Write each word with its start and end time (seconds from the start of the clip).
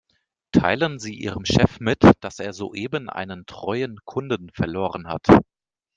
Teilen 0.51 0.97
Sie 0.97 1.13
Ihrem 1.13 1.45
Chef 1.45 1.79
mit, 1.79 1.99
dass 2.21 2.39
er 2.39 2.53
soeben 2.53 3.07
einen 3.07 3.45
treuen 3.45 3.99
Kunden 4.03 4.49
verloren 4.55 5.07
hat. 5.07 5.27